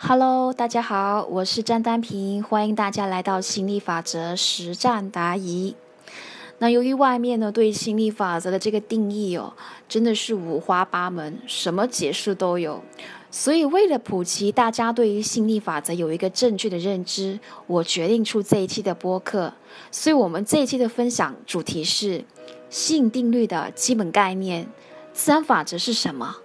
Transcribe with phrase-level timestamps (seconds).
[0.00, 5.74] Hello，大家好，我是张丹平，欢迎大家来到心理法则实战答疑。
[6.58, 9.52] 那由于外面呢对心理法则的这个定义哦，
[9.88, 12.80] 真的是五花八门，什么解释都有。
[13.32, 19.52] 所以为了普及大家对于心理法则有一个正确的认知，我决定出这一期的播客。
[19.90, 22.24] 所以我们这一期的分享主题是
[22.70, 24.68] 吸引定律的基本概念。
[25.12, 26.36] 自然法则是什么？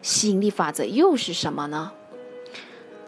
[0.00, 1.92] 吸引力法则又是什么呢？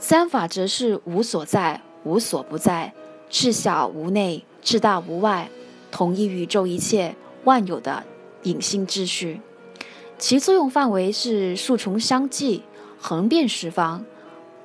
[0.07, 2.93] 三法则是无所在、无所不在、
[3.31, 5.49] 至小无内、至大无外，
[5.91, 8.05] 统一宇宙一切万有的
[8.43, 9.41] 隐性秩序。
[10.19, 12.63] 其作用范围是数重相继，
[12.99, 14.05] 横遍十方，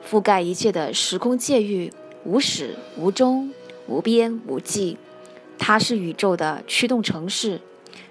[0.06, 1.90] 覆盖一切的时空界域，
[2.26, 3.54] 无始无终、
[3.88, 4.98] 无边无际。
[5.58, 7.62] 它是宇宙的驱动程式，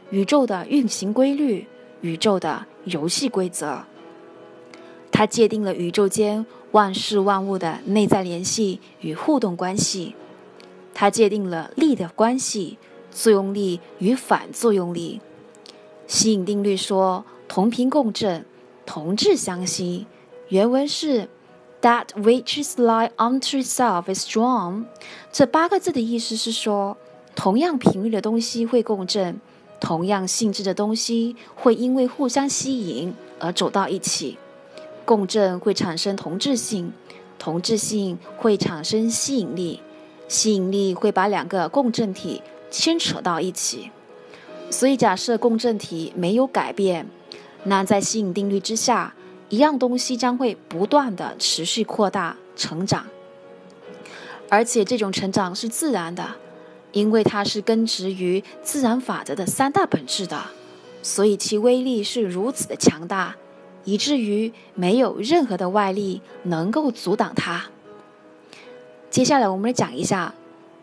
[0.09, 1.67] 宇宙的运行规律，
[2.01, 3.85] 宇宙的游戏规则。
[5.19, 6.47] 它界定了宇宙间。
[6.71, 10.15] 万事万物的内在联系与互动关系，
[10.95, 12.79] 它界定了力的关系，
[13.11, 15.21] 作用力与反作用力。
[16.07, 18.47] 吸引定律说：同频共振，
[18.87, 20.07] 同质相吸。
[20.51, 21.29] 原文是
[21.83, 24.85] ：That which is like unto itself is drawn。
[25.33, 26.97] 这八个字的意思是说，
[27.35, 29.41] 同样频率的东西会共振，
[29.81, 34.39] 同样性质的东西会因为互相吸引而走到一起。
[35.09, 36.93] 共振会产生同质性，
[37.39, 39.81] 同质性会产生吸引力，
[40.29, 43.91] 吸引力会把两个共振体牵扯到一起。
[44.71, 47.07] 所以，假设共振体没有改变，
[47.65, 49.15] 那在吸引定律之下，
[49.49, 53.07] 一样东西将会不断的持续扩大成长，
[54.51, 56.23] 而且这种成长是自然的，
[56.93, 60.39] 因为它是根植于自然法则的三大本质的，
[61.03, 63.35] 所以其威力是如此的强大。
[63.89, 67.65] 以至于没有任何的外力能够阻挡它。
[69.09, 70.35] 接下来，我们来讲一下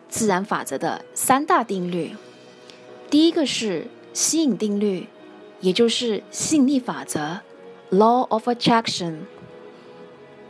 [0.09, 2.16] 自然法则的三大定律。
[3.12, 5.06] 第一个是吸引定律，
[5.62, 7.41] 也就是吸引力法则
[7.91, 9.18] （Law of Attraction）。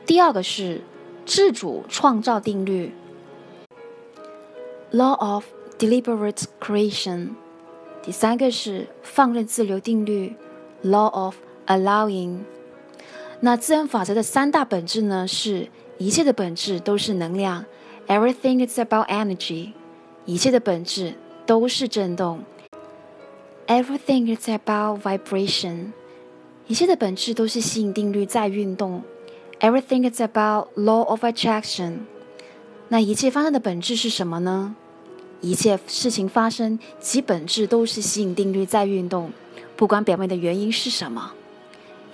[0.06, 0.80] 第二个是
[1.26, 2.94] 自主创造定律
[4.94, 5.46] （Law of
[5.78, 7.32] Deliberate Creation）。
[8.02, 10.34] 第三个是放任自流定律
[10.86, 11.36] （Law of
[11.68, 12.42] Allowing，
[13.42, 15.28] 那自然法则的三大本质呢？
[15.28, 17.66] 是一切的本质都是能量
[18.08, 19.74] ，Everything is about energy。
[20.26, 21.14] 一切的本质
[21.46, 22.44] 都是振动
[23.68, 25.92] ，Everything is about vibration。
[26.68, 29.04] 一切的本质都是吸引定律在运动
[29.60, 32.00] ，Everything is about law of attraction。
[32.88, 34.76] 那一切发生的本质是什么呢？
[35.42, 39.32] 一切事情发生其本质都是吸引定律在运动，
[39.76, 41.34] 不管表面的原因是什么。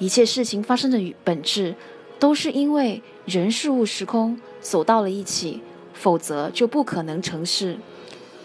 [0.01, 1.75] 一切事情发生的本质，
[2.17, 5.61] 都是因为人事物时空走到了一起，
[5.93, 7.77] 否则就不可能成事。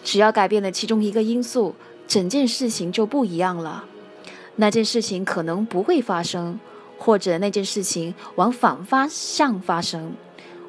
[0.04, 1.74] 只要改变了其中一个因素，
[2.06, 3.86] 整件事情就不一样了。
[4.56, 6.60] 那件事情可能不会发生，
[6.98, 10.12] 或者那件事情往反方向发生，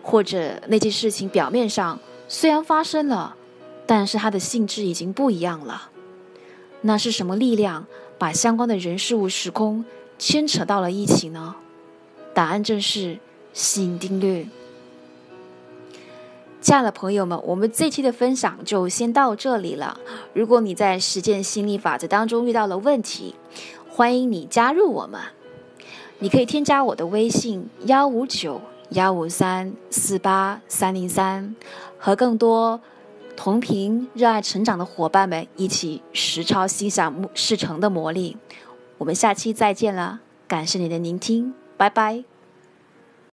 [0.01, 1.99] 或者那件事情表面上
[2.29, 3.35] 虽然发生了，
[3.85, 5.89] 但是它的性质已经不一样了。
[6.79, 7.85] 那是什么力量
[8.17, 9.83] 把相关的人事物时空？
[10.17, 11.55] 牵扯到了一起呢？
[12.33, 13.19] 答案正是
[13.53, 14.47] 吸引定律。
[16.59, 19.99] 亲爱的朋友们，我们这期的分享就先到这里了。
[20.33, 23.35] 如果你在实践心理法则当中遇到了问题，
[23.89, 25.21] 欢迎你加入我们。
[26.19, 31.55] 你可以添加我的微信幺五九幺五三四八三零三，
[31.97, 32.81] 和更多
[33.35, 38.35] 同频热爱成长的伙伴们一起实操心想事成的魔力。
[38.99, 42.23] 我们下期再见了，感谢你的聆听，拜拜。